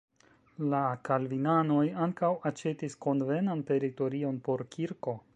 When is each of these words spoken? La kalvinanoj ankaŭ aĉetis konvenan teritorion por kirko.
La 0.71 0.79
kalvinanoj 1.09 1.83
ankaŭ 2.05 2.31
aĉetis 2.51 2.97
konvenan 3.07 3.61
teritorion 3.71 4.41
por 4.49 4.65
kirko. 4.77 5.15